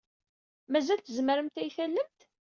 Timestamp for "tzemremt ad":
1.01-1.63